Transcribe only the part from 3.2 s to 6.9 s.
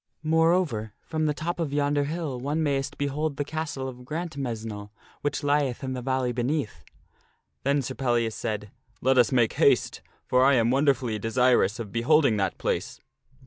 the castle of Grant mesnle which lieth in the valley beneath."